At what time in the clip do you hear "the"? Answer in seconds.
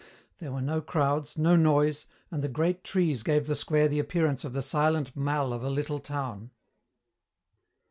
2.43-2.47, 3.45-3.55, 3.87-3.99, 4.53-4.63